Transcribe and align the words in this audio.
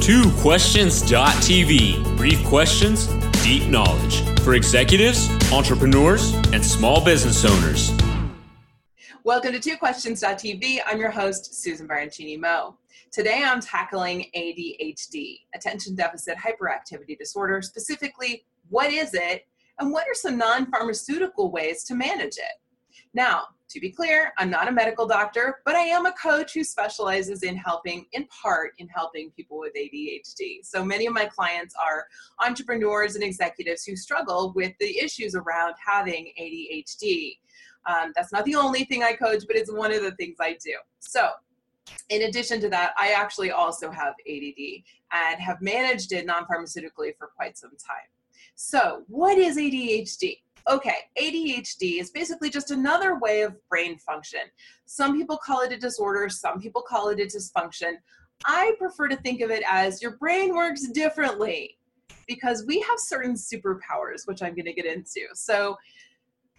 TwoQuestions.tv. 0.00 2.16
Brief 2.16 2.42
questions, 2.44 3.06
deep 3.44 3.68
knowledge 3.68 4.22
for 4.40 4.54
executives, 4.54 5.28
entrepreneurs, 5.52 6.32
and 6.54 6.64
small 6.64 7.04
business 7.04 7.44
owners. 7.44 7.92
Welcome 9.24 9.52
to 9.52 9.58
TwoQuestions.tv. 9.58 10.78
I'm 10.86 10.98
your 10.98 11.10
host, 11.10 11.62
Susan 11.62 11.86
Baroncini 11.86 12.40
Moe. 12.40 12.78
Today 13.12 13.42
I'm 13.44 13.60
tackling 13.60 14.30
ADHD, 14.34 15.40
attention 15.54 15.94
deficit 15.94 16.38
hyperactivity 16.38 17.18
disorder. 17.18 17.60
Specifically, 17.60 18.46
what 18.70 18.90
is 18.90 19.12
it 19.12 19.46
and 19.80 19.92
what 19.92 20.08
are 20.08 20.14
some 20.14 20.38
non 20.38 20.70
pharmaceutical 20.70 21.50
ways 21.50 21.84
to 21.84 21.94
manage 21.94 22.38
it? 22.38 22.58
Now, 23.12 23.48
to 23.70 23.80
be 23.80 23.90
clear, 23.90 24.32
I'm 24.36 24.50
not 24.50 24.68
a 24.68 24.72
medical 24.72 25.06
doctor, 25.06 25.60
but 25.64 25.76
I 25.76 25.82
am 25.82 26.06
a 26.06 26.12
coach 26.12 26.54
who 26.54 26.64
specializes 26.64 27.44
in 27.44 27.56
helping, 27.56 28.06
in 28.12 28.26
part, 28.26 28.72
in 28.78 28.88
helping 28.88 29.30
people 29.30 29.60
with 29.60 29.72
ADHD. 29.74 30.64
So 30.64 30.84
many 30.84 31.06
of 31.06 31.14
my 31.14 31.26
clients 31.26 31.74
are 31.80 32.06
entrepreneurs 32.44 33.14
and 33.14 33.22
executives 33.22 33.84
who 33.84 33.94
struggle 33.94 34.52
with 34.56 34.72
the 34.80 34.98
issues 34.98 35.36
around 35.36 35.74
having 35.84 36.32
ADHD. 36.40 37.38
Um, 37.86 38.12
that's 38.16 38.32
not 38.32 38.44
the 38.44 38.56
only 38.56 38.84
thing 38.84 39.04
I 39.04 39.12
coach, 39.12 39.44
but 39.46 39.56
it's 39.56 39.72
one 39.72 39.92
of 39.92 40.02
the 40.02 40.12
things 40.12 40.36
I 40.40 40.58
do. 40.62 40.74
So, 40.98 41.30
in 42.08 42.22
addition 42.22 42.60
to 42.60 42.68
that, 42.70 42.92
I 42.98 43.12
actually 43.12 43.52
also 43.52 43.90
have 43.90 44.14
ADD 44.28 44.82
and 45.12 45.40
have 45.40 45.62
managed 45.62 46.12
it 46.12 46.26
non 46.26 46.44
pharmaceutically 46.44 47.16
for 47.16 47.30
quite 47.36 47.56
some 47.56 47.70
time. 47.70 48.08
So, 48.56 49.04
what 49.08 49.38
is 49.38 49.56
ADHD? 49.56 50.38
Okay, 50.68 50.94
ADHD 51.18 52.00
is 52.00 52.10
basically 52.10 52.50
just 52.50 52.70
another 52.70 53.18
way 53.18 53.42
of 53.42 53.56
brain 53.68 53.98
function. 53.98 54.40
Some 54.86 55.16
people 55.16 55.38
call 55.38 55.60
it 55.62 55.72
a 55.72 55.76
disorder, 55.76 56.28
some 56.28 56.60
people 56.60 56.82
call 56.82 57.08
it 57.08 57.20
a 57.20 57.24
dysfunction. 57.24 57.94
I 58.44 58.74
prefer 58.78 59.08
to 59.08 59.16
think 59.16 59.40
of 59.40 59.50
it 59.50 59.62
as 59.68 60.00
your 60.00 60.12
brain 60.12 60.54
works 60.54 60.88
differently 60.88 61.78
because 62.26 62.64
we 62.66 62.80
have 62.80 62.98
certain 62.98 63.34
superpowers, 63.34 64.26
which 64.26 64.42
I'm 64.42 64.54
going 64.54 64.66
to 64.66 64.72
get 64.72 64.86
into. 64.86 65.22
So, 65.34 65.76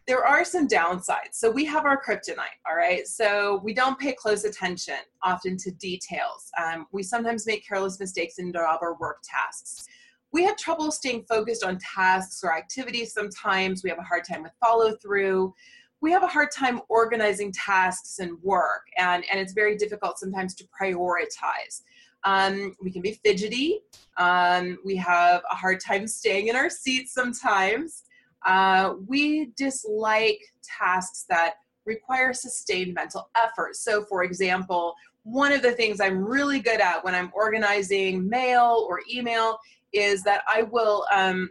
there 0.07 0.25
are 0.25 0.43
some 0.43 0.67
downsides. 0.67 1.33
So, 1.33 1.49
we 1.49 1.63
have 1.65 1.85
our 1.85 2.01
kryptonite, 2.01 2.59
all 2.69 2.75
right? 2.75 3.07
So, 3.07 3.61
we 3.63 3.73
don't 3.73 3.97
pay 3.97 4.13
close 4.13 4.43
attention 4.43 4.95
often 5.23 5.57
to 5.57 5.71
details. 5.71 6.51
Um, 6.61 6.87
we 6.91 7.03
sometimes 7.03 7.47
make 7.47 7.67
careless 7.67 7.99
mistakes 7.99 8.37
in 8.37 8.51
job 8.51 8.79
or 8.81 8.95
work 8.95 9.19
tasks 9.23 9.87
we 10.31 10.43
have 10.43 10.57
trouble 10.57 10.91
staying 10.91 11.23
focused 11.23 11.63
on 11.63 11.77
tasks 11.77 12.43
or 12.43 12.55
activities 12.55 13.13
sometimes. 13.13 13.83
We 13.83 13.89
have 13.89 13.99
a 13.99 14.03
hard 14.03 14.23
time 14.23 14.43
with 14.43 14.53
follow 14.59 14.95
through. 14.95 15.53
We 15.99 16.11
have 16.11 16.23
a 16.23 16.27
hard 16.27 16.49
time 16.51 16.81
organizing 16.89 17.51
tasks 17.51 18.19
and 18.19 18.41
work, 18.41 18.87
and, 18.97 19.23
and 19.31 19.39
it's 19.39 19.53
very 19.53 19.75
difficult 19.75 20.17
sometimes 20.17 20.55
to 20.55 20.63
prioritize. 20.65 21.83
Um, 22.23 22.75
we 22.81 22.91
can 22.91 23.01
be 23.01 23.19
fidgety. 23.23 23.81
Um, 24.17 24.77
we 24.85 24.95
have 24.97 25.41
a 25.51 25.55
hard 25.55 25.79
time 25.79 26.07
staying 26.07 26.47
in 26.47 26.55
our 26.55 26.69
seats 26.69 27.13
sometimes. 27.13 28.03
Uh, 28.45 28.93
we 29.07 29.51
dislike 29.57 30.39
tasks 30.63 31.25
that 31.29 31.55
require 31.95 32.33
sustained 32.33 32.93
mental 32.93 33.23
effort. 33.45 33.75
So, 33.75 34.03
for 34.03 34.23
example, 34.23 34.95
one 35.23 35.51
of 35.51 35.61
the 35.61 35.73
things 35.73 35.99
I'm 35.99 36.19
really 36.35 36.59
good 36.59 36.81
at 36.81 37.03
when 37.03 37.15
I'm 37.15 37.31
organizing 37.33 38.27
mail 38.27 38.87
or 38.89 39.01
email 39.11 39.59
is 39.93 40.23
that 40.23 40.41
I 40.47 40.63
will 40.63 41.05
um, 41.13 41.49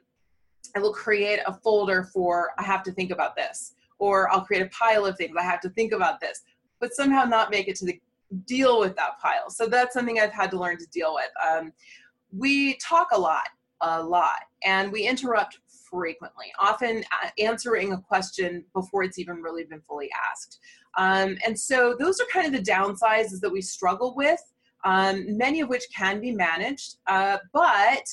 I 0.77 0.78
will 0.80 0.92
create 0.92 1.41
a 1.47 1.52
folder 1.52 2.05
for 2.12 2.50
I 2.58 2.64
have 2.72 2.82
to 2.84 2.92
think 2.92 3.10
about 3.10 3.36
this, 3.36 3.74
or 3.98 4.30
I'll 4.30 4.47
create 4.48 4.62
a 4.62 4.70
pile 4.70 5.05
of 5.06 5.16
things 5.16 5.34
I 5.38 5.42
have 5.42 5.60
to 5.62 5.70
think 5.70 5.92
about 5.92 6.20
this, 6.20 6.42
but 6.80 6.94
somehow 6.94 7.25
not 7.25 7.50
make 7.50 7.69
it 7.69 7.77
to 7.77 7.86
the 7.86 8.00
deal 8.47 8.78
with 8.82 8.94
that 8.97 9.19
pile. 9.20 9.50
So 9.50 9.66
that's 9.66 9.92
something 9.94 10.20
I've 10.20 10.32
had 10.32 10.50
to 10.52 10.58
learn 10.58 10.78
to 10.78 10.86
deal 10.86 11.12
with. 11.14 11.30
Um, 11.48 11.72
we 12.32 12.77
talk 12.77 13.08
a 13.12 13.19
lot, 13.19 13.48
a 13.80 14.02
lot, 14.02 14.41
and 14.64 14.92
we 14.92 15.00
interrupt 15.06 15.58
frequently, 15.91 16.46
often 16.58 17.05
answering 17.38 17.92
a 17.92 18.00
question 18.00 18.64
before 18.74 19.02
it's 19.02 19.19
even 19.19 19.42
really 19.42 19.65
been 19.65 19.81
fully 19.82 20.10
asked. 20.31 20.59
Um, 20.97 21.37
and 21.47 21.59
so 21.59 21.97
those 21.98 22.20
are 22.20 22.26
kind 22.32 22.47
of 22.47 22.53
the 22.53 22.70
downsides 22.70 23.41
that 23.41 23.50
we 23.50 23.60
struggle 23.60 24.15
with, 24.16 24.41
um, 24.84 25.37
many 25.37 25.60
of 25.60 25.69
which 25.69 25.84
can 25.94 26.20
be 26.20 26.32
managed, 26.32 26.97
uh, 27.06 27.38
but 27.53 28.06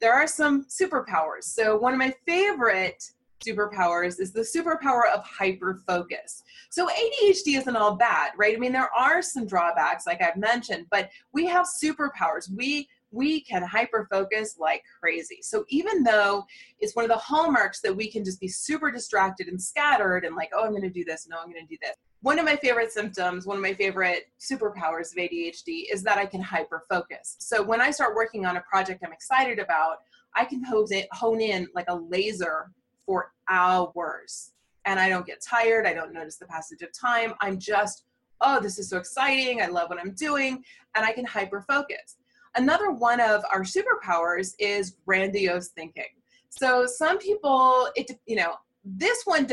there 0.00 0.12
are 0.12 0.26
some 0.26 0.66
superpowers. 0.66 1.44
So, 1.44 1.76
one 1.76 1.92
of 1.92 1.98
my 1.98 2.14
favorite 2.26 3.02
superpowers 3.46 4.20
is 4.20 4.32
the 4.32 4.40
superpower 4.40 5.02
of 5.12 5.24
hyper 5.24 5.80
focus. 5.86 6.42
So, 6.70 6.88
ADHD 6.88 7.56
isn't 7.58 7.76
all 7.76 7.94
bad, 7.96 8.32
right? 8.36 8.54
I 8.54 8.58
mean, 8.58 8.72
there 8.72 8.90
are 8.96 9.22
some 9.22 9.46
drawbacks, 9.46 10.06
like 10.06 10.20
I've 10.20 10.36
mentioned, 10.36 10.86
but 10.90 11.10
we 11.32 11.46
have 11.46 11.66
superpowers. 11.66 12.50
We 12.54 12.88
we 13.12 13.42
can 13.42 13.62
hyper 13.62 14.08
focus 14.10 14.56
like 14.58 14.82
crazy. 15.00 15.38
So 15.42 15.64
even 15.68 16.02
though 16.02 16.44
it's 16.80 16.96
one 16.96 17.04
of 17.04 17.10
the 17.10 17.16
hallmarks 17.16 17.80
that 17.82 17.94
we 17.94 18.10
can 18.10 18.24
just 18.24 18.40
be 18.40 18.48
super 18.48 18.90
distracted 18.90 19.48
and 19.48 19.60
scattered 19.60 20.24
and 20.24 20.34
like, 20.34 20.50
oh, 20.54 20.64
I'm 20.64 20.70
going 20.70 20.82
to 20.82 20.90
do 20.90 21.04
this, 21.04 21.28
no, 21.28 21.36
I'm 21.38 21.52
going 21.52 21.66
to 21.66 21.68
do 21.68 21.78
this. 21.80 21.94
One 22.22 22.38
of 22.38 22.44
my 22.44 22.56
favorite 22.56 22.92
symptoms, 22.92 23.46
one 23.46 23.56
of 23.56 23.62
my 23.62 23.74
favorite 23.74 24.28
superpowers 24.40 25.12
of 25.12 25.18
ADHD 25.18 25.84
is 25.92 26.02
that 26.04 26.18
I 26.18 26.26
can 26.26 26.40
hyper 26.40 26.84
focus. 26.88 27.36
So 27.38 27.62
when 27.62 27.80
I 27.80 27.90
start 27.90 28.16
working 28.16 28.46
on 28.46 28.56
a 28.56 28.60
project 28.62 29.02
I'm 29.04 29.12
excited 29.12 29.58
about, 29.58 29.98
I 30.34 30.44
can 30.44 30.64
hone 30.64 31.40
in 31.40 31.68
like 31.74 31.86
a 31.88 31.96
laser 31.96 32.70
for 33.04 33.32
hours. 33.48 34.52
And 34.84 34.98
I 34.98 35.08
don't 35.08 35.26
get 35.26 35.42
tired. 35.42 35.86
I 35.86 35.92
don't 35.92 36.12
notice 36.12 36.36
the 36.36 36.46
passage 36.46 36.82
of 36.82 36.92
time. 36.92 37.34
I'm 37.40 37.58
just, 37.58 38.04
oh, 38.40 38.60
this 38.60 38.78
is 38.78 38.88
so 38.88 38.96
exciting. 38.96 39.60
I 39.60 39.66
love 39.66 39.90
what 39.90 40.00
I'm 40.00 40.12
doing. 40.12 40.64
And 40.96 41.04
I 41.04 41.12
can 41.12 41.24
hyper 41.24 41.64
focus. 41.68 42.16
Another 42.54 42.90
one 42.90 43.20
of 43.20 43.42
our 43.50 43.62
superpowers 43.62 44.54
is 44.58 44.96
grandiose 45.06 45.68
thinking. 45.68 46.04
So 46.50 46.86
some 46.86 47.18
people, 47.18 47.88
it 47.96 48.10
you 48.26 48.36
know, 48.36 48.54
this 48.84 49.22
one 49.24 49.46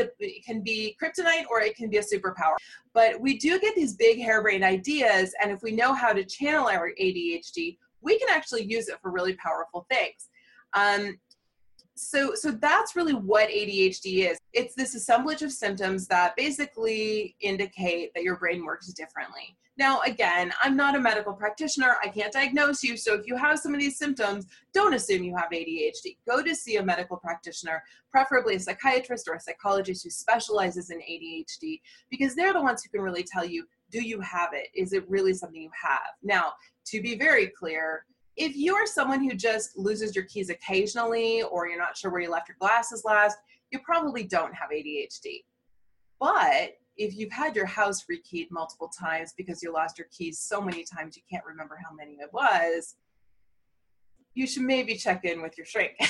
can 0.44 0.60
be 0.60 0.96
kryptonite 1.00 1.44
or 1.50 1.60
it 1.60 1.76
can 1.76 1.88
be 1.88 1.98
a 1.98 2.02
superpower. 2.02 2.56
But 2.92 3.20
we 3.20 3.38
do 3.38 3.58
get 3.60 3.74
these 3.74 3.94
big 3.94 4.20
harebrained 4.20 4.64
ideas, 4.64 5.32
and 5.42 5.50
if 5.50 5.62
we 5.62 5.72
know 5.72 5.94
how 5.94 6.12
to 6.12 6.24
channel 6.24 6.66
our 6.68 6.90
ADHD, 7.00 7.78
we 8.02 8.18
can 8.18 8.28
actually 8.30 8.64
use 8.64 8.88
it 8.88 8.98
for 9.00 9.10
really 9.10 9.34
powerful 9.34 9.86
things. 9.90 10.28
Um, 10.72 11.18
so, 12.00 12.34
so 12.34 12.50
that's 12.50 12.96
really 12.96 13.12
what 13.12 13.50
ADHD 13.50 14.30
is. 14.30 14.38
It's 14.54 14.74
this 14.74 14.94
assemblage 14.94 15.42
of 15.42 15.52
symptoms 15.52 16.06
that 16.06 16.34
basically 16.34 17.36
indicate 17.40 18.14
that 18.14 18.22
your 18.22 18.36
brain 18.36 18.64
works 18.64 18.86
differently. 18.94 19.56
Now, 19.76 20.00
again, 20.02 20.52
I'm 20.62 20.76
not 20.76 20.96
a 20.96 21.00
medical 21.00 21.32
practitioner. 21.32 21.96
I 22.02 22.08
can't 22.08 22.32
diagnose 22.32 22.82
you. 22.82 22.96
So 22.96 23.14
if 23.14 23.26
you 23.26 23.36
have 23.36 23.58
some 23.58 23.74
of 23.74 23.80
these 23.80 23.98
symptoms, 23.98 24.46
don't 24.72 24.94
assume 24.94 25.24
you 25.24 25.36
have 25.36 25.50
ADHD. 25.50 26.16
Go 26.28 26.42
to 26.42 26.54
see 26.54 26.76
a 26.76 26.82
medical 26.82 27.16
practitioner, 27.16 27.82
preferably 28.10 28.56
a 28.56 28.60
psychiatrist 28.60 29.28
or 29.28 29.34
a 29.34 29.40
psychologist 29.40 30.02
who 30.02 30.10
specializes 30.10 30.90
in 30.90 30.98
ADHD, 30.98 31.80
because 32.10 32.34
they're 32.34 32.52
the 32.52 32.62
ones 32.62 32.82
who 32.82 32.90
can 32.90 33.02
really 33.02 33.24
tell 33.24 33.44
you 33.44 33.66
do 33.90 34.02
you 34.02 34.20
have 34.20 34.50
it? 34.52 34.68
Is 34.74 34.92
it 34.92 35.08
really 35.08 35.34
something 35.34 35.60
you 35.60 35.70
have? 35.82 36.12
Now, 36.22 36.52
to 36.86 37.02
be 37.02 37.16
very 37.16 37.48
clear, 37.48 38.04
if 38.40 38.56
you 38.56 38.74
are 38.74 38.86
someone 38.86 39.22
who 39.22 39.34
just 39.34 39.76
loses 39.76 40.16
your 40.16 40.24
keys 40.24 40.48
occasionally 40.48 41.42
or 41.42 41.68
you're 41.68 41.78
not 41.78 41.94
sure 41.94 42.10
where 42.10 42.22
you 42.22 42.30
left 42.30 42.48
your 42.48 42.56
glasses 42.58 43.04
last, 43.04 43.36
you 43.70 43.78
probably 43.80 44.24
don't 44.24 44.54
have 44.54 44.70
ADHD. 44.70 45.44
But 46.18 46.78
if 46.96 47.14
you've 47.14 47.32
had 47.32 47.54
your 47.54 47.66
house 47.66 48.06
rekeyed 48.10 48.50
multiple 48.50 48.90
times 48.98 49.34
because 49.36 49.62
you 49.62 49.74
lost 49.74 49.98
your 49.98 50.06
keys 50.10 50.38
so 50.38 50.62
many 50.62 50.84
times 50.84 51.18
you 51.18 51.22
can't 51.30 51.44
remember 51.44 51.78
how 51.84 51.94
many 51.94 52.14
it 52.14 52.30
was, 52.32 52.96
you 54.32 54.46
should 54.46 54.62
maybe 54.62 54.96
check 54.96 55.26
in 55.26 55.42
with 55.42 55.58
your 55.58 55.66
shrink. 55.66 55.98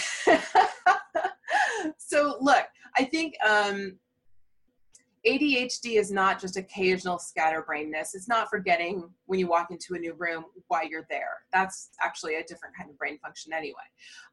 so, 1.98 2.36
look, 2.40 2.66
I 2.96 3.06
think 3.06 3.34
um, 3.44 3.98
ADHD 5.26 5.98
is 5.98 6.10
not 6.10 6.40
just 6.40 6.56
occasional 6.56 7.18
scatterbrainness. 7.18 8.14
It's 8.14 8.28
not 8.28 8.48
forgetting 8.48 9.10
when 9.26 9.38
you 9.38 9.48
walk 9.48 9.70
into 9.70 9.94
a 9.94 9.98
new 9.98 10.14
room 10.14 10.46
why 10.68 10.84
you're 10.88 11.06
there. 11.10 11.42
That's 11.52 11.90
actually 12.02 12.36
a 12.36 12.42
different 12.44 12.74
kind 12.76 12.88
of 12.88 12.96
brain 12.96 13.18
function 13.18 13.52
anyway. 13.52 13.76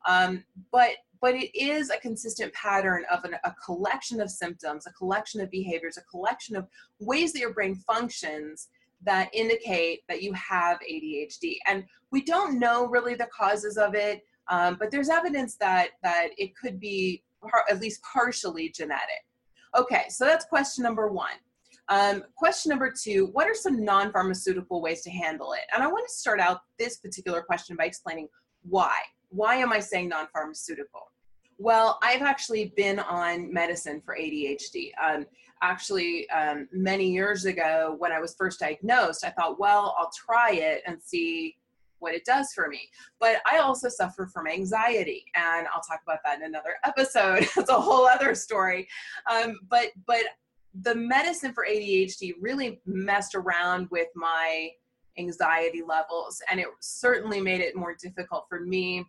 Um, 0.07 0.43
but 0.71 0.91
but 1.19 1.33
it 1.33 1.49
is 1.57 1.89
a 1.89 1.97
consistent 1.97 2.53
pattern 2.53 3.03
of 3.11 3.25
an, 3.25 3.35
a 3.43 3.51
collection 3.65 4.21
of 4.21 4.29
symptoms, 4.29 4.85
a 4.85 4.93
collection 4.93 5.41
of 5.41 5.49
behaviors, 5.49 5.97
a 5.97 6.03
collection 6.03 6.55
of 6.55 6.67
ways 6.99 7.33
that 7.33 7.39
your 7.39 7.53
brain 7.53 7.75
functions 7.75 8.69
that 9.03 9.29
indicate 9.33 10.01
that 10.07 10.21
you 10.21 10.31
have 10.33 10.77
ADHD. 10.79 11.57
And 11.67 11.85
we 12.11 12.23
don't 12.23 12.59
know 12.59 12.87
really 12.87 13.15
the 13.15 13.27
causes 13.35 13.77
of 13.77 13.93
it, 13.93 14.23
um, 14.49 14.77
but 14.79 14.91
there's 14.91 15.09
evidence 15.09 15.55
that 15.55 15.89
that 16.03 16.29
it 16.37 16.55
could 16.55 16.79
be 16.79 17.23
par- 17.41 17.65
at 17.69 17.81
least 17.81 18.01
partially 18.03 18.69
genetic. 18.69 19.25
Okay, 19.75 20.05
so 20.09 20.25
that's 20.25 20.45
question 20.45 20.83
number 20.83 21.07
one. 21.07 21.35
Um, 21.89 22.23
question 22.35 22.69
number 22.69 22.91
two 22.91 23.29
What 23.31 23.47
are 23.47 23.55
some 23.55 23.83
non 23.83 24.11
pharmaceutical 24.11 24.81
ways 24.81 25.01
to 25.03 25.09
handle 25.09 25.53
it? 25.53 25.61
And 25.73 25.83
I 25.83 25.87
want 25.87 26.07
to 26.07 26.13
start 26.13 26.39
out 26.39 26.61
this 26.77 26.97
particular 26.97 27.41
question 27.41 27.75
by 27.75 27.85
explaining 27.85 28.27
why. 28.63 28.93
Why 29.29 29.55
am 29.55 29.71
I 29.71 29.79
saying 29.79 30.09
non 30.09 30.27
pharmaceutical? 30.33 31.11
Well, 31.57 31.97
I've 32.03 32.21
actually 32.21 32.73
been 32.75 32.99
on 32.99 33.51
medicine 33.51 34.01
for 34.05 34.15
ADHD. 34.15 34.91
Um, 35.03 35.25
actually, 35.63 36.29
um, 36.29 36.67
many 36.71 37.09
years 37.09 37.45
ago, 37.45 37.95
when 37.97 38.11
I 38.11 38.19
was 38.19 38.35
first 38.37 38.59
diagnosed, 38.59 39.25
I 39.25 39.31
thought, 39.31 39.59
well, 39.59 39.95
I'll 39.97 40.11
try 40.11 40.51
it 40.51 40.83
and 40.85 41.01
see 41.01 41.57
what 41.99 42.13
it 42.13 42.25
does 42.25 42.51
for 42.53 42.67
me. 42.67 42.89
But 43.19 43.37
I 43.51 43.59
also 43.59 43.89
suffer 43.89 44.27
from 44.27 44.47
anxiety, 44.47 45.25
and 45.35 45.67
I'll 45.73 45.81
talk 45.81 46.01
about 46.03 46.19
that 46.25 46.39
in 46.39 46.45
another 46.45 46.75
episode. 46.85 47.47
it's 47.57 47.69
a 47.69 47.79
whole 47.79 48.07
other 48.07 48.35
story. 48.35 48.87
Um, 49.31 49.59
but 49.69 49.87
but 50.05 50.23
the 50.81 50.95
medicine 50.95 51.53
for 51.53 51.65
ADHD 51.69 52.33
really 52.39 52.79
messed 52.85 53.35
around 53.35 53.87
with 53.89 54.07
my 54.15 54.69
anxiety 55.17 55.81
levels, 55.85 56.41
and 56.51 56.59
it 56.59 56.67
certainly 56.79 57.41
made 57.41 57.61
it 57.61 57.75
more 57.75 57.95
difficult 57.99 58.45
for 58.47 58.59
me 58.59 59.05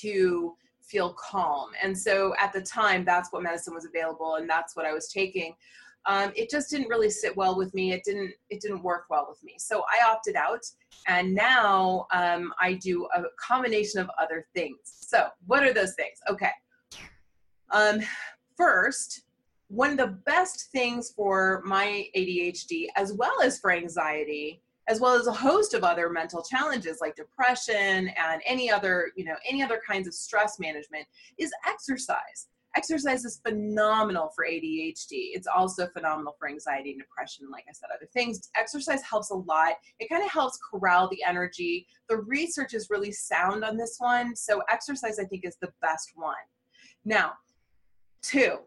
to 0.00 0.54
feel 0.82 1.14
calm. 1.14 1.70
And 1.82 1.96
so 1.96 2.34
at 2.40 2.52
the 2.52 2.60
time, 2.60 3.04
that's 3.04 3.32
what 3.32 3.42
medicine 3.42 3.74
was 3.74 3.86
available, 3.86 4.36
and 4.36 4.48
that's 4.48 4.76
what 4.76 4.86
I 4.86 4.92
was 4.92 5.08
taking. 5.08 5.54
Um, 6.06 6.32
it 6.36 6.50
just 6.50 6.70
didn't 6.70 6.88
really 6.88 7.10
sit 7.10 7.36
well 7.36 7.56
with 7.56 7.72
me. 7.74 7.92
It 7.92 8.02
didn't. 8.04 8.32
It 8.50 8.60
didn't 8.60 8.82
work 8.82 9.06
well 9.08 9.26
with 9.28 9.42
me. 9.42 9.54
So 9.58 9.82
I 9.90 10.10
opted 10.10 10.36
out, 10.36 10.64
and 11.06 11.34
now 11.34 12.06
um, 12.12 12.52
I 12.60 12.74
do 12.74 13.08
a 13.14 13.22
combination 13.38 14.00
of 14.00 14.10
other 14.20 14.46
things. 14.54 14.78
So 14.84 15.28
what 15.46 15.62
are 15.62 15.72
those 15.72 15.94
things? 15.94 16.18
Okay. 16.28 16.50
Um, 17.70 18.00
first, 18.56 19.22
one 19.68 19.90
of 19.90 19.96
the 19.96 20.18
best 20.26 20.70
things 20.70 21.10
for 21.10 21.62
my 21.64 22.06
ADHD, 22.16 22.86
as 22.96 23.12
well 23.12 23.40
as 23.42 23.58
for 23.58 23.72
anxiety, 23.72 24.62
as 24.88 25.00
well 25.00 25.14
as 25.14 25.26
a 25.26 25.32
host 25.32 25.74
of 25.74 25.82
other 25.82 26.10
mental 26.10 26.42
challenges 26.42 26.98
like 27.00 27.16
depression 27.16 28.08
and 28.08 28.42
any 28.44 28.70
other, 28.70 29.10
you 29.16 29.24
know, 29.24 29.36
any 29.48 29.62
other 29.62 29.80
kinds 29.86 30.06
of 30.06 30.14
stress 30.14 30.58
management 30.60 31.06
is 31.38 31.50
exercise. 31.66 32.48
Exercise 32.76 33.24
is 33.24 33.40
phenomenal 33.46 34.30
for 34.34 34.44
ADHD. 34.44 35.30
It's 35.32 35.46
also 35.46 35.86
phenomenal 35.88 36.34
for 36.38 36.48
anxiety 36.48 36.90
and 36.90 37.00
depression, 37.00 37.48
like 37.50 37.64
I 37.68 37.72
said, 37.72 37.88
other 37.94 38.08
things. 38.12 38.50
Exercise 38.56 39.02
helps 39.02 39.30
a 39.30 39.36
lot. 39.36 39.74
It 40.00 40.08
kind 40.08 40.24
of 40.24 40.30
helps 40.30 40.58
corral 40.70 41.08
the 41.08 41.22
energy. 41.24 41.86
The 42.08 42.18
research 42.18 42.74
is 42.74 42.90
really 42.90 43.12
sound 43.12 43.64
on 43.64 43.76
this 43.76 43.96
one. 43.98 44.34
So, 44.34 44.62
exercise, 44.70 45.18
I 45.18 45.24
think, 45.24 45.44
is 45.44 45.56
the 45.60 45.72
best 45.80 46.10
one. 46.16 46.34
Now, 47.04 47.34
two, 48.22 48.58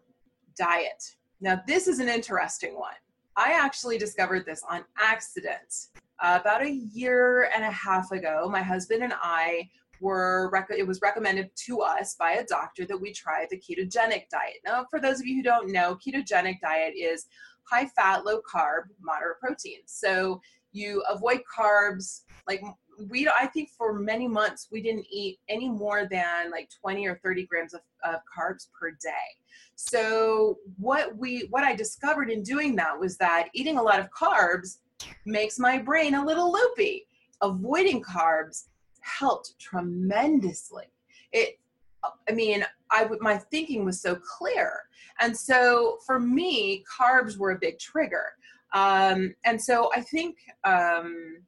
diet. 0.58 1.04
Now, 1.42 1.62
this 1.68 1.88
is 1.88 2.00
an 2.00 2.08
interesting 2.08 2.76
one. 2.78 2.94
I 3.36 3.52
actually 3.54 3.98
discovered 3.98 4.46
this 4.46 4.64
on 4.70 4.84
accident. 4.98 5.88
Uh, 6.20 6.40
about 6.42 6.64
a 6.64 6.72
year 6.72 7.52
and 7.54 7.64
a 7.64 7.72
half 7.72 8.12
ago, 8.12 8.50
my 8.52 8.64
husband 8.64 9.04
and 9.04 9.14
I 9.22 9.70
were 10.02 10.52
it 10.70 10.88
was 10.88 11.02
recommended 11.02 11.50
to 11.66 11.82
us 11.82 12.16
by 12.16 12.34
a 12.34 12.46
doctor 12.46 12.86
that 12.86 13.00
we 13.00 13.12
try 13.12 13.46
the 13.50 13.58
ketogenic 13.58 14.30
diet. 14.30 14.58
Now, 14.66 14.86
for 14.90 15.00
those 15.00 15.20
of 15.20 15.26
you 15.26 15.38
who 15.38 15.44
don't 15.44 15.72
know, 15.72 15.96
ketogenic 15.96 16.60
diet 16.62 16.94
is 16.96 17.28
high 17.64 17.88
fat, 17.88 18.26
low 18.26 18.42
carb, 18.42 18.84
moderate 19.02 19.40
protein. 19.40 19.80
So 19.86 20.42
you 20.72 21.04
avoid 21.10 21.42
carbs. 21.54 22.22
Like 22.48 22.62
we, 23.10 23.28
I 23.28 23.48
think 23.48 23.70
for 23.78 23.94
many 23.94 24.28
months 24.28 24.68
we 24.72 24.82
didn't 24.82 25.06
eat 25.10 25.40
any 25.50 25.70
more 25.70 26.08
than 26.10 26.52
like 26.52 26.70
20 26.82 27.08
or 27.08 27.20
30 27.24 27.46
grams 27.46 27.74
of, 27.74 27.82
of 28.04 28.16
carbs 28.38 28.68
per 28.80 28.92
day. 28.92 29.28
So 29.76 30.58
what 30.78 31.16
we, 31.18 31.48
what 31.50 31.64
I 31.64 31.76
discovered 31.76 32.30
in 32.30 32.44
doing 32.44 32.76
that 32.78 33.00
was 33.00 33.18
that 33.18 33.50
eating 33.54 33.78
a 33.78 33.84
lot 33.84 34.00
of 34.00 34.10
carbs 34.10 34.78
makes 35.26 35.60
my 35.60 35.78
brain 35.78 36.16
a 36.16 36.26
little 36.26 36.52
loopy. 36.52 37.08
Avoiding 37.42 38.02
carbs 38.02 38.66
helped 39.08 39.58
tremendously. 39.60 40.86
It, 41.32 41.60
I 42.04 42.34
mean, 42.34 42.66
I 42.92 43.10
my 43.20 43.38
thinking 43.38 43.84
was 43.84 44.02
so 44.02 44.16
clear, 44.16 44.84
and 45.20 45.36
so 45.36 45.98
for 46.06 46.20
me, 46.20 46.84
carbs 46.86 47.38
were 47.38 47.52
a 47.52 47.60
big 47.60 47.80
trigger. 47.80 48.34
Um, 48.74 49.34
and 49.46 49.62
so 49.62 49.90
I 49.96 50.02
think 50.02 50.38
um, 50.64 51.40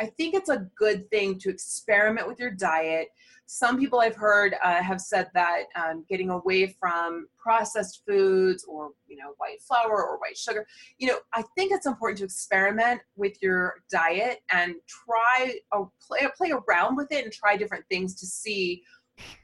I 0.00 0.06
think 0.06 0.34
it's 0.34 0.48
a 0.48 0.68
good 0.76 1.08
thing 1.10 1.38
to 1.40 1.50
experiment 1.50 2.26
with 2.28 2.40
your 2.40 2.50
diet 2.50 3.08
some 3.46 3.78
people 3.78 4.00
I've 4.00 4.16
heard 4.16 4.54
uh, 4.62 4.82
have 4.82 5.00
said 5.00 5.30
that 5.34 5.64
um, 5.76 6.04
getting 6.08 6.30
away 6.30 6.66
from 6.66 7.28
processed 7.36 8.02
foods 8.06 8.64
or 8.64 8.92
you 9.06 9.16
know 9.16 9.34
white 9.36 9.60
flour 9.62 10.04
or 10.04 10.18
white 10.18 10.36
sugar, 10.36 10.66
you 10.98 11.08
know, 11.08 11.18
I 11.32 11.42
think 11.54 11.72
it's 11.72 11.86
important 11.86 12.18
to 12.18 12.24
experiment 12.24 13.00
with 13.16 13.36
your 13.42 13.74
diet 13.90 14.40
and 14.50 14.74
try 14.88 15.56
a 15.72 15.84
play 16.00 16.26
play 16.36 16.52
around 16.52 16.96
with 16.96 17.12
it 17.12 17.24
and 17.24 17.32
try 17.32 17.56
different 17.56 17.84
things 17.90 18.14
to 18.16 18.26
see 18.26 18.82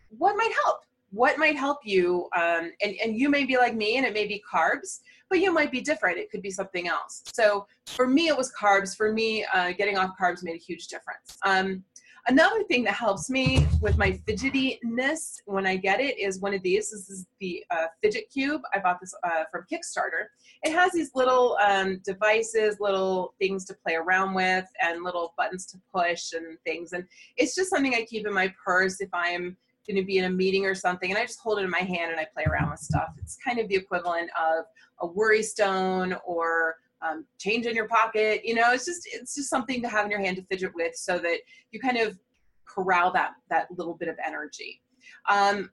what 0.08 0.36
might 0.36 0.52
help. 0.64 0.80
What 1.12 1.38
might 1.38 1.56
help 1.56 1.78
you? 1.84 2.28
Um, 2.36 2.72
and 2.82 2.94
and 3.02 3.16
you 3.18 3.28
may 3.28 3.44
be 3.44 3.56
like 3.56 3.74
me, 3.74 3.96
and 3.96 4.06
it 4.06 4.14
may 4.14 4.26
be 4.26 4.42
carbs 4.50 5.00
but 5.30 5.38
you 5.38 5.52
might 5.54 5.70
be 5.70 5.80
different. 5.80 6.18
It 6.18 6.30
could 6.30 6.42
be 6.42 6.50
something 6.50 6.88
else. 6.88 7.22
So 7.32 7.66
for 7.86 8.06
me, 8.06 8.26
it 8.26 8.36
was 8.36 8.52
carbs. 8.52 8.96
For 8.96 9.12
me, 9.12 9.46
uh, 9.54 9.72
getting 9.72 9.96
off 9.96 10.10
carbs 10.20 10.42
made 10.42 10.56
a 10.56 10.58
huge 10.58 10.88
difference. 10.88 11.38
Um, 11.46 11.84
Another 12.28 12.62
thing 12.64 12.84
that 12.84 12.94
helps 12.94 13.30
me 13.30 13.66
with 13.80 13.96
my 13.96 14.12
fidgetiness 14.26 15.40
when 15.46 15.66
I 15.66 15.76
get 15.76 16.00
it 16.00 16.18
is 16.18 16.40
one 16.40 16.54
of 16.54 16.62
these. 16.62 16.90
This 16.90 17.08
is 17.08 17.26
the 17.40 17.64
uh, 17.70 17.86
fidget 18.02 18.30
cube. 18.32 18.62
I 18.74 18.78
bought 18.78 19.00
this 19.00 19.14
uh, 19.24 19.44
from 19.50 19.64
Kickstarter. 19.72 20.26
It 20.62 20.72
has 20.72 20.92
these 20.92 21.10
little 21.14 21.56
um, 21.66 22.00
devices, 22.04 22.76
little 22.80 23.34
things 23.40 23.64
to 23.66 23.74
play 23.74 23.94
around 23.94 24.34
with, 24.34 24.66
and 24.82 25.02
little 25.02 25.34
buttons 25.36 25.66
to 25.66 25.78
push 25.94 26.32
and 26.32 26.58
things. 26.64 26.92
And 26.92 27.04
it's 27.36 27.54
just 27.54 27.70
something 27.70 27.94
I 27.94 28.04
keep 28.04 28.26
in 28.26 28.34
my 28.34 28.52
purse 28.64 29.00
if 29.00 29.10
I'm 29.12 29.56
going 29.86 29.96
to 29.96 30.06
be 30.06 30.18
in 30.18 30.24
a 30.26 30.30
meeting 30.30 30.66
or 30.66 30.74
something, 30.74 31.10
and 31.10 31.18
I 31.18 31.24
just 31.24 31.40
hold 31.40 31.58
it 31.58 31.64
in 31.64 31.70
my 31.70 31.78
hand 31.78 32.12
and 32.12 32.20
I 32.20 32.26
play 32.34 32.44
around 32.44 32.70
with 32.70 32.80
stuff. 32.80 33.08
It's 33.18 33.36
kind 33.44 33.58
of 33.58 33.68
the 33.68 33.76
equivalent 33.76 34.30
of 34.40 34.64
a 35.00 35.06
worry 35.06 35.42
stone 35.42 36.16
or 36.24 36.76
um, 37.02 37.24
change 37.38 37.66
in 37.66 37.74
your 37.74 37.88
pocket. 37.88 38.42
You 38.44 38.54
know, 38.54 38.72
it's 38.72 38.84
just 38.84 39.08
it's 39.12 39.34
just 39.34 39.50
something 39.50 39.82
to 39.82 39.88
have 39.88 40.04
in 40.04 40.10
your 40.10 40.20
hand 40.20 40.36
to 40.36 40.44
fidget 40.44 40.72
with, 40.74 40.94
so 40.96 41.18
that 41.18 41.38
you 41.70 41.80
kind 41.80 41.98
of 41.98 42.18
corral 42.66 43.12
that 43.12 43.32
that 43.48 43.66
little 43.76 43.94
bit 43.94 44.08
of 44.08 44.16
energy. 44.24 44.82
Um, 45.28 45.70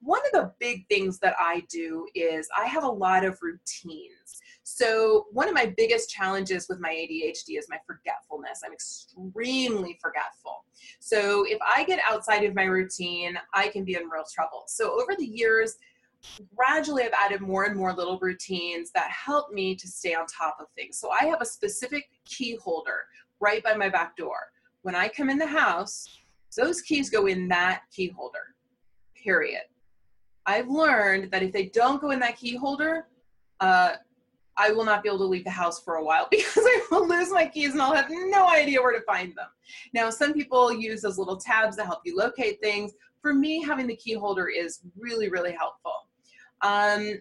one 0.00 0.20
of 0.26 0.32
the 0.32 0.52
big 0.58 0.86
things 0.88 1.18
that 1.20 1.34
I 1.38 1.62
do 1.70 2.06
is 2.14 2.48
I 2.56 2.66
have 2.66 2.84
a 2.84 2.88
lot 2.88 3.24
of 3.24 3.38
routines. 3.40 4.40
So, 4.62 5.26
one 5.32 5.48
of 5.48 5.54
my 5.54 5.72
biggest 5.78 6.10
challenges 6.10 6.66
with 6.68 6.78
my 6.78 6.90
ADHD 6.90 7.58
is 7.58 7.68
my 7.70 7.78
forgetfulness. 7.86 8.60
I'm 8.64 8.72
extremely 8.72 9.98
forgetful. 10.00 10.64
So, 11.00 11.44
if 11.46 11.58
I 11.66 11.84
get 11.84 12.00
outside 12.06 12.44
of 12.44 12.54
my 12.54 12.64
routine, 12.64 13.38
I 13.54 13.68
can 13.68 13.84
be 13.84 13.94
in 13.94 14.08
real 14.08 14.24
trouble. 14.32 14.64
So, 14.66 15.00
over 15.00 15.14
the 15.16 15.26
years, 15.26 15.76
gradually 16.54 17.04
I've 17.04 17.12
added 17.12 17.40
more 17.40 17.64
and 17.64 17.76
more 17.76 17.92
little 17.92 18.18
routines 18.18 18.90
that 18.92 19.10
help 19.10 19.52
me 19.52 19.74
to 19.76 19.88
stay 19.88 20.14
on 20.14 20.26
top 20.26 20.58
of 20.60 20.66
things. 20.76 20.98
So 20.98 21.10
I 21.10 21.24
have 21.26 21.40
a 21.40 21.46
specific 21.46 22.08
key 22.24 22.56
holder 22.56 23.06
right 23.40 23.62
by 23.62 23.74
my 23.74 23.88
back 23.88 24.16
door. 24.16 24.38
When 24.82 24.94
I 24.94 25.08
come 25.08 25.30
in 25.30 25.38
the 25.38 25.46
house, 25.46 26.08
those 26.56 26.80
keys 26.80 27.10
go 27.10 27.26
in 27.26 27.48
that 27.48 27.82
key 27.94 28.08
holder, 28.08 28.54
period. 29.14 29.62
I've 30.46 30.68
learned 30.68 31.30
that 31.30 31.42
if 31.42 31.52
they 31.52 31.66
don't 31.66 32.00
go 32.00 32.10
in 32.10 32.20
that 32.20 32.36
key 32.36 32.56
holder, 32.56 33.06
uh, 33.60 33.94
I 34.56 34.72
will 34.72 34.84
not 34.84 35.02
be 35.02 35.08
able 35.08 35.18
to 35.18 35.24
leave 35.24 35.44
the 35.44 35.50
house 35.50 35.80
for 35.80 35.96
a 35.96 36.04
while 36.04 36.26
because 36.30 36.64
I 36.64 36.82
will 36.90 37.06
lose 37.06 37.30
my 37.30 37.46
keys 37.46 37.72
and 37.72 37.82
I'll 37.82 37.94
have 37.94 38.10
no 38.10 38.48
idea 38.48 38.82
where 38.82 38.98
to 38.98 39.04
find 39.04 39.30
them. 39.36 39.46
Now, 39.94 40.10
some 40.10 40.32
people 40.32 40.72
use 40.72 41.02
those 41.02 41.18
little 41.18 41.36
tabs 41.36 41.76
to 41.76 41.84
help 41.84 42.00
you 42.04 42.16
locate 42.16 42.60
things. 42.60 42.92
For 43.22 43.34
me, 43.34 43.62
having 43.62 43.86
the 43.86 43.96
key 43.96 44.14
holder 44.14 44.48
is 44.48 44.80
really, 44.98 45.28
really 45.28 45.52
helpful. 45.52 46.07
Um, 46.62 47.20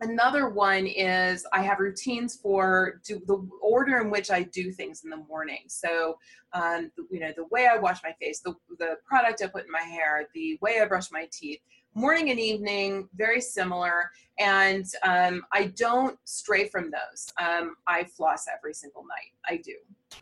another 0.00 0.48
one 0.48 0.86
is 0.86 1.46
I 1.52 1.62
have 1.62 1.78
routines 1.78 2.36
for 2.36 3.00
do, 3.04 3.20
the 3.26 3.46
order 3.62 3.98
in 3.98 4.10
which 4.10 4.30
I 4.30 4.44
do 4.44 4.70
things 4.72 5.02
in 5.04 5.10
the 5.10 5.16
morning. 5.16 5.64
So, 5.68 6.18
um, 6.52 6.90
you 7.10 7.20
know, 7.20 7.32
the 7.36 7.46
way 7.46 7.66
I 7.66 7.76
wash 7.76 8.00
my 8.02 8.12
face, 8.20 8.40
the, 8.40 8.54
the 8.78 8.96
product 9.06 9.42
I 9.42 9.46
put 9.46 9.66
in 9.66 9.70
my 9.70 9.82
hair, 9.82 10.28
the 10.34 10.58
way 10.60 10.80
I 10.80 10.86
brush 10.86 11.10
my 11.10 11.28
teeth, 11.32 11.60
morning 11.94 12.30
and 12.30 12.38
evening, 12.38 13.08
very 13.14 13.40
similar. 13.40 14.10
And 14.38 14.86
um, 15.02 15.42
I 15.52 15.72
don't 15.76 16.16
stray 16.24 16.68
from 16.68 16.90
those. 16.90 17.26
Um, 17.40 17.74
I 17.86 18.04
floss 18.04 18.46
every 18.52 18.74
single 18.74 19.02
night. 19.02 19.32
I 19.46 19.60
do. 19.62 19.74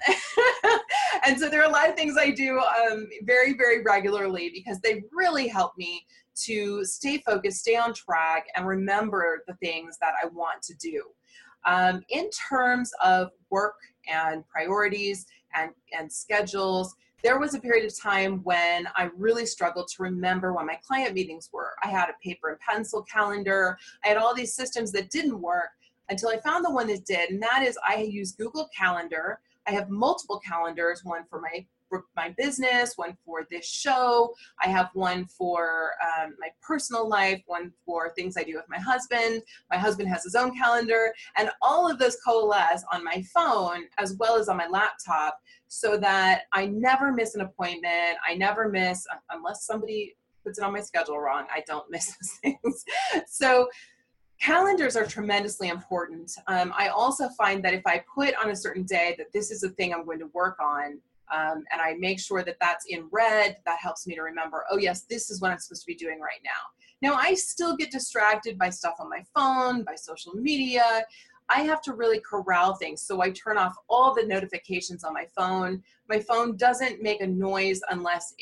and 1.26 1.38
so 1.38 1.48
there 1.48 1.62
are 1.62 1.68
a 1.68 1.72
lot 1.72 1.88
of 1.88 1.94
things 1.94 2.16
I 2.18 2.30
do 2.30 2.58
um, 2.58 3.08
very, 3.22 3.54
very 3.54 3.82
regularly 3.82 4.50
because 4.52 4.80
they 4.80 5.02
really 5.12 5.46
help 5.46 5.76
me 5.76 6.04
to 6.44 6.84
stay 6.84 7.18
focused, 7.18 7.60
stay 7.60 7.76
on 7.76 7.92
track, 7.94 8.46
and 8.54 8.66
remember 8.66 9.42
the 9.46 9.54
things 9.54 9.98
that 10.00 10.14
I 10.22 10.26
want 10.28 10.62
to 10.62 10.74
do. 10.74 11.04
Um, 11.66 12.02
in 12.08 12.30
terms 12.30 12.92
of 13.02 13.30
work 13.50 13.76
and 14.10 14.46
priorities 14.48 15.26
and, 15.54 15.70
and 15.98 16.10
schedules, 16.10 16.94
there 17.22 17.38
was 17.38 17.54
a 17.54 17.60
period 17.60 17.84
of 17.84 17.98
time 17.98 18.42
when 18.44 18.86
I 18.96 19.10
really 19.16 19.44
struggled 19.44 19.88
to 19.88 20.02
remember 20.02 20.52
when 20.52 20.66
my 20.66 20.78
client 20.86 21.14
meetings 21.14 21.50
were. 21.52 21.74
I 21.82 21.88
had 21.88 22.08
a 22.08 22.14
paper 22.24 22.50
and 22.50 22.60
pencil 22.60 23.02
calendar, 23.02 23.76
I 24.04 24.08
had 24.08 24.16
all 24.16 24.34
these 24.34 24.54
systems 24.54 24.92
that 24.92 25.10
didn't 25.10 25.40
work 25.40 25.70
until 26.08 26.30
I 26.30 26.38
found 26.38 26.64
the 26.64 26.70
one 26.70 26.86
that 26.86 27.04
did, 27.04 27.30
and 27.30 27.42
that 27.42 27.62
is 27.62 27.78
I 27.86 28.02
use 28.02 28.32
Google 28.32 28.68
Calendar. 28.76 29.40
I 29.66 29.72
have 29.72 29.90
multiple 29.90 30.40
calendars, 30.40 31.04
one 31.04 31.24
for 31.28 31.40
my 31.40 31.66
my 32.16 32.34
business, 32.36 32.94
one 32.96 33.16
for 33.24 33.46
this 33.50 33.66
show. 33.66 34.34
I 34.62 34.68
have 34.68 34.90
one 34.94 35.26
for 35.26 35.92
um, 36.02 36.34
my 36.38 36.48
personal 36.62 37.08
life, 37.08 37.42
one 37.46 37.72
for 37.84 38.12
things 38.14 38.36
I 38.36 38.42
do 38.42 38.54
with 38.54 38.68
my 38.68 38.78
husband. 38.78 39.42
My 39.70 39.78
husband 39.78 40.08
has 40.08 40.24
his 40.24 40.34
own 40.34 40.56
calendar, 40.56 41.12
and 41.36 41.50
all 41.62 41.90
of 41.90 41.98
those 41.98 42.16
coalesce 42.24 42.84
on 42.92 43.04
my 43.04 43.22
phone 43.34 43.84
as 43.98 44.14
well 44.14 44.36
as 44.36 44.48
on 44.48 44.56
my 44.56 44.66
laptop 44.66 45.38
so 45.68 45.96
that 45.98 46.42
I 46.52 46.66
never 46.66 47.12
miss 47.12 47.34
an 47.34 47.42
appointment. 47.42 48.18
I 48.26 48.34
never 48.34 48.68
miss, 48.68 49.06
unless 49.30 49.64
somebody 49.64 50.16
puts 50.42 50.58
it 50.58 50.64
on 50.64 50.72
my 50.72 50.80
schedule 50.80 51.18
wrong, 51.18 51.46
I 51.52 51.62
don't 51.66 51.84
miss 51.90 52.06
those 52.06 52.32
things. 52.42 52.84
so 53.26 53.68
calendars 54.40 54.96
are 54.96 55.06
tremendously 55.06 55.68
important. 55.68 56.30
Um, 56.46 56.72
I 56.76 56.88
also 56.88 57.28
find 57.30 57.62
that 57.64 57.74
if 57.74 57.86
I 57.86 58.02
put 58.12 58.34
on 58.36 58.50
a 58.50 58.56
certain 58.56 58.84
day 58.84 59.14
that 59.18 59.32
this 59.32 59.50
is 59.50 59.62
a 59.62 59.70
thing 59.70 59.92
I'm 59.92 60.04
going 60.04 60.20
to 60.20 60.30
work 60.32 60.58
on, 60.60 60.98
um, 61.32 61.64
and 61.72 61.80
I 61.80 61.94
make 61.98 62.20
sure 62.20 62.42
that 62.44 62.56
that's 62.60 62.86
in 62.88 63.08
red, 63.10 63.56
that 63.66 63.78
helps 63.78 64.06
me 64.06 64.14
to 64.14 64.22
remember, 64.22 64.64
oh, 64.70 64.78
yes, 64.78 65.02
this 65.02 65.30
is 65.30 65.40
what 65.40 65.50
I'm 65.50 65.58
supposed 65.58 65.82
to 65.82 65.86
be 65.86 65.94
doing 65.94 66.20
right 66.20 66.40
now. 66.44 66.50
Now, 67.00 67.14
I 67.14 67.34
still 67.34 67.76
get 67.76 67.90
distracted 67.90 68.58
by 68.58 68.70
stuff 68.70 68.94
on 68.98 69.08
my 69.08 69.22
phone, 69.34 69.84
by 69.84 69.94
social 69.94 70.34
media. 70.34 71.04
I 71.48 71.62
have 71.62 71.80
to 71.82 71.94
really 71.94 72.20
corral 72.20 72.74
things. 72.74 73.02
So 73.02 73.22
I 73.22 73.30
turn 73.30 73.56
off 73.56 73.74
all 73.88 74.14
the 74.14 74.26
notifications 74.26 75.04
on 75.04 75.14
my 75.14 75.26
phone. 75.36 75.82
My 76.08 76.18
phone 76.20 76.56
doesn't 76.56 77.02
make 77.02 77.22
a 77.22 77.26
noise 77.26 77.80
unless 77.90 78.34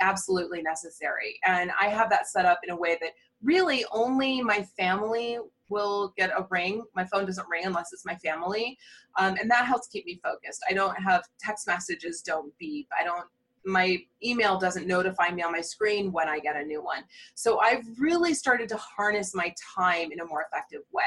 absolutely 0.00 0.62
necessary. 0.62 1.38
And 1.44 1.70
I 1.80 1.88
have 1.88 2.10
that 2.10 2.26
set 2.26 2.46
up 2.46 2.60
in 2.64 2.70
a 2.70 2.76
way 2.76 2.98
that 3.00 3.12
really 3.42 3.84
only 3.92 4.42
my 4.42 4.62
family 4.62 5.38
will 5.70 6.12
get 6.16 6.30
a 6.30 6.46
ring. 6.50 6.82
My 6.94 7.04
phone 7.04 7.26
doesn't 7.26 7.48
ring 7.48 7.64
unless 7.64 7.92
it's 7.92 8.04
my 8.04 8.16
family. 8.16 8.78
Um, 9.18 9.36
and 9.40 9.50
that 9.50 9.66
helps 9.66 9.88
keep 9.88 10.04
me 10.04 10.20
focused. 10.22 10.62
I 10.68 10.74
don't 10.74 10.94
have 11.02 11.22
text 11.40 11.66
messages 11.66 12.22
don't 12.22 12.52
beep. 12.58 12.88
I 12.98 13.04
don't 13.04 13.26
my 13.66 13.98
email 14.24 14.58
doesn't 14.58 14.86
notify 14.86 15.28
me 15.28 15.42
on 15.42 15.52
my 15.52 15.60
screen 15.60 16.10
when 16.12 16.30
I 16.30 16.38
get 16.38 16.56
a 16.56 16.64
new 16.64 16.82
one. 16.82 17.04
So 17.34 17.60
I've 17.60 17.84
really 17.98 18.32
started 18.32 18.70
to 18.70 18.76
harness 18.78 19.34
my 19.34 19.54
time 19.76 20.12
in 20.12 20.20
a 20.20 20.24
more 20.24 20.46
effective 20.50 20.80
way. 20.92 21.02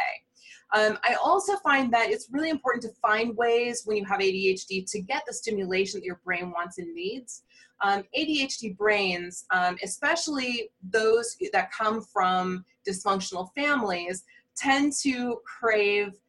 Um, 0.76 1.00
I 1.04 1.16
also 1.16 1.56
find 1.58 1.92
that 1.94 2.12
it's 2.12 2.30
really 2.32 2.52
important 2.52 2.84
to 2.84 2.90
find 3.02 3.36
ways 3.36 3.84
when 3.86 3.98
you 3.98 4.06
have 4.06 4.20
ADHD 4.20 4.90
to 4.92 5.02
get 5.02 5.24
the 5.26 5.34
stimulation 5.34 6.00
that 6.00 6.06
your 6.06 6.22
brain 6.24 6.52
wants 6.52 6.78
and 6.78 6.94
needs 6.94 7.42
um, 7.84 8.04
ADHD 8.18 8.76
brains, 8.78 9.46
um, 9.52 9.78
especially 9.84 10.70
those 10.90 11.36
that 11.52 11.72
come 11.72 12.02
from 12.02 12.66
dysfunctional 12.88 13.50
families, 13.56 14.24
tend 14.56 14.94
to 15.02 15.40
crave 15.46 16.20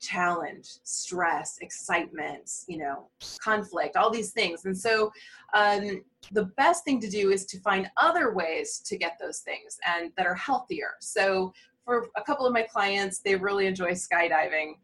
challenge, 0.00 0.68
stress, 0.84 1.58
excitement, 1.60 2.50
you 2.68 2.78
know, 2.78 3.08
conflict, 3.40 3.96
all 3.96 4.10
these 4.10 4.30
things. 4.30 4.64
And 4.64 4.76
so 4.76 5.10
um, 5.54 6.02
the 6.32 6.44
best 6.56 6.84
thing 6.84 7.00
to 7.00 7.10
do 7.10 7.30
is 7.30 7.46
to 7.46 7.60
find 7.60 7.90
other 7.96 8.32
ways 8.32 8.80
to 8.86 8.96
get 8.96 9.18
those 9.20 9.40
things 9.40 9.78
and 9.86 10.12
that 10.16 10.26
are 10.26 10.34
healthier. 10.34 10.92
So 11.00 11.52
for 11.84 12.08
a 12.16 12.22
couple 12.22 12.46
of 12.46 12.52
my 12.52 12.62
clients, 12.62 13.20
they 13.20 13.34
really 13.34 13.66
enjoy 13.66 13.92
skydiving. 13.92 14.74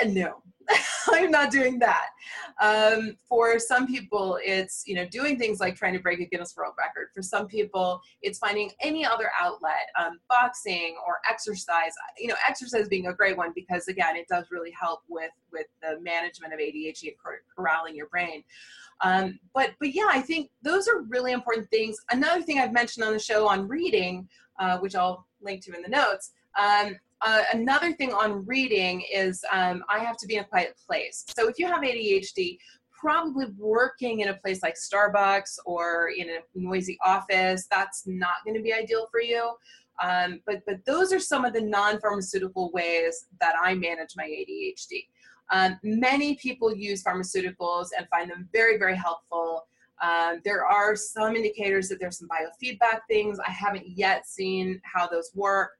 And 0.00 0.14
no, 0.14 0.42
I'm 1.12 1.30
not 1.30 1.50
doing 1.50 1.78
that. 1.78 2.08
Um, 2.60 3.16
for 3.28 3.58
some 3.58 3.86
people, 3.86 4.38
it's 4.42 4.84
you 4.86 4.94
know 4.94 5.06
doing 5.06 5.38
things 5.38 5.60
like 5.60 5.76
trying 5.76 5.92
to 5.92 6.00
break 6.00 6.20
a 6.20 6.24
Guinness 6.24 6.56
World 6.56 6.74
Record. 6.78 7.08
For 7.14 7.22
some 7.22 7.46
people, 7.46 8.00
it's 8.22 8.38
finding 8.38 8.70
any 8.80 9.04
other 9.04 9.30
outlet, 9.38 9.88
um, 9.98 10.18
boxing 10.28 10.96
or 11.06 11.18
exercise. 11.28 11.92
You 12.18 12.28
know, 12.28 12.34
exercise 12.46 12.88
being 12.88 13.06
a 13.06 13.14
great 13.14 13.36
one 13.36 13.52
because 13.54 13.88
again, 13.88 14.16
it 14.16 14.26
does 14.28 14.46
really 14.50 14.72
help 14.72 15.00
with 15.08 15.32
with 15.52 15.66
the 15.82 16.00
management 16.00 16.52
of 16.52 16.58
ADHD 16.58 17.08
and 17.08 17.38
corralling 17.54 17.94
your 17.94 18.08
brain. 18.08 18.42
Um, 19.02 19.38
but 19.54 19.72
but 19.78 19.94
yeah, 19.94 20.08
I 20.08 20.20
think 20.20 20.50
those 20.62 20.88
are 20.88 21.02
really 21.02 21.32
important 21.32 21.68
things. 21.70 21.96
Another 22.10 22.42
thing 22.42 22.58
I've 22.58 22.72
mentioned 22.72 23.04
on 23.04 23.12
the 23.12 23.18
show 23.18 23.46
on 23.46 23.68
reading, 23.68 24.28
uh, 24.58 24.78
which 24.78 24.94
I'll 24.94 25.26
link 25.42 25.62
to 25.64 25.74
in 25.74 25.82
the 25.82 25.88
notes, 25.88 26.32
um, 26.58 26.96
uh, 27.22 27.42
another 27.52 27.92
thing 27.92 28.12
on 28.12 28.44
reading 28.46 29.02
is 29.12 29.42
um, 29.52 29.82
I 29.88 30.00
have 30.00 30.16
to 30.18 30.26
be 30.26 30.36
in 30.36 30.44
a 30.44 30.46
quiet 30.46 30.76
place. 30.86 31.24
So 31.36 31.48
if 31.48 31.58
you 31.58 31.66
have 31.66 31.80
ADHD, 31.80 32.58
probably 32.92 33.46
working 33.58 34.20
in 34.20 34.28
a 34.28 34.34
place 34.34 34.62
like 34.62 34.74
Starbucks 34.74 35.58
or 35.64 36.10
in 36.16 36.28
a 36.28 36.38
noisy 36.54 36.98
office, 37.04 37.66
that's 37.70 38.02
not 38.06 38.34
going 38.44 38.56
to 38.56 38.62
be 38.62 38.72
ideal 38.72 39.08
for 39.10 39.20
you. 39.20 39.52
Um, 40.02 40.40
but 40.46 40.62
but 40.66 40.84
those 40.84 41.12
are 41.12 41.18
some 41.20 41.44
of 41.44 41.54
the 41.54 41.60
non-pharmaceutical 41.60 42.70
ways 42.72 43.26
that 43.40 43.54
I 43.62 43.74
manage 43.74 44.10
my 44.16 44.24
ADHD. 44.24 45.06
Um, 45.50 45.78
many 45.82 46.36
people 46.36 46.74
use 46.74 47.02
pharmaceuticals 47.02 47.88
and 47.96 48.06
find 48.08 48.30
them 48.30 48.48
very 48.52 48.76
very 48.76 48.96
helpful. 48.96 49.66
Um, 50.02 50.42
there 50.44 50.66
are 50.66 50.94
some 50.94 51.34
indicators 51.34 51.88
that 51.88 51.98
there's 51.98 52.18
some 52.18 52.28
biofeedback 52.28 53.00
things. 53.08 53.38
I 53.38 53.50
haven't 53.50 53.88
yet 53.88 54.26
seen 54.26 54.80
how 54.84 55.06
those 55.06 55.30
work. 55.34 55.70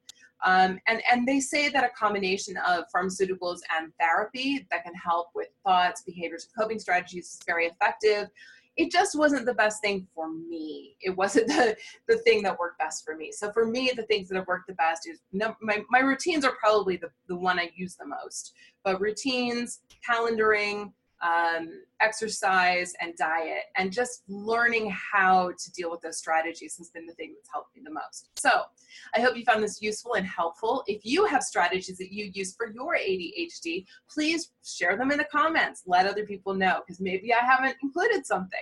Um, 0.44 0.78
and, 0.86 1.02
and 1.10 1.26
they 1.26 1.40
say 1.40 1.68
that 1.70 1.84
a 1.84 1.88
combination 1.90 2.56
of 2.58 2.84
pharmaceuticals 2.94 3.60
and 3.76 3.92
therapy 3.98 4.66
that 4.70 4.84
can 4.84 4.94
help 4.94 5.28
with 5.34 5.48
thoughts, 5.64 6.02
behaviors, 6.02 6.48
coping 6.56 6.78
strategies 6.78 7.26
is 7.26 7.40
very 7.46 7.66
effective. 7.66 8.28
It 8.76 8.92
just 8.92 9.18
wasn't 9.18 9.46
the 9.46 9.54
best 9.54 9.80
thing 9.80 10.06
for 10.14 10.30
me. 10.30 10.96
It 11.00 11.16
wasn't 11.16 11.46
the, 11.48 11.76
the 12.06 12.18
thing 12.18 12.42
that 12.42 12.58
worked 12.58 12.78
best 12.78 13.04
for 13.04 13.16
me. 13.16 13.32
So 13.32 13.50
for 13.52 13.66
me, 13.66 13.92
the 13.96 14.02
things 14.04 14.28
that 14.28 14.36
have 14.36 14.46
worked 14.46 14.68
the 14.68 14.74
best 14.74 15.08
is 15.08 15.20
no, 15.32 15.56
my, 15.62 15.82
my 15.90 16.00
routines 16.00 16.44
are 16.44 16.54
probably 16.60 16.96
the, 16.96 17.08
the 17.28 17.36
one 17.36 17.58
I 17.58 17.70
use 17.74 17.96
the 17.96 18.06
most. 18.06 18.52
But 18.84 19.00
routines, 19.00 19.80
calendaring, 20.08 20.92
um, 21.22 21.70
exercise 22.00 22.92
and 23.00 23.16
diet 23.16 23.62
and 23.76 23.92
just 23.92 24.22
learning 24.28 24.90
how 24.90 25.52
to 25.58 25.72
deal 25.72 25.90
with 25.90 26.02
those 26.02 26.18
strategies 26.18 26.76
has 26.76 26.90
been 26.90 27.06
the 27.06 27.14
thing 27.14 27.32
that's 27.34 27.48
helped 27.52 27.74
me 27.74 27.82
the 27.84 27.92
most. 27.92 28.28
So 28.36 28.50
i 29.14 29.20
hope 29.20 29.36
you 29.36 29.44
found 29.44 29.62
this 29.62 29.80
useful 29.80 30.14
and 30.14 30.26
helpful. 30.26 30.82
If 30.86 31.04
you 31.04 31.24
have 31.26 31.42
strategies 31.42 31.98
that 31.98 32.12
you 32.12 32.30
use 32.34 32.54
for 32.54 32.70
your 32.70 32.96
adhd 32.96 33.84
please 34.10 34.50
share 34.64 34.96
them 34.96 35.10
in 35.10 35.18
the 35.18 35.24
comments. 35.24 35.82
Let 35.86 36.06
other 36.06 36.24
people 36.26 36.54
know 36.54 36.82
because 36.86 37.00
maybe 37.00 37.32
i 37.32 37.44
haven't 37.44 37.76
included 37.82 38.26
something. 38.26 38.60